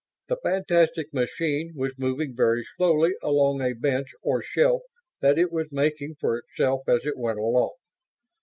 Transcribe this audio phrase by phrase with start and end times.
[0.29, 4.81] The fantastic machine was moving very slowly along a bench or shelf
[5.19, 7.75] that it was making for itself as it went along.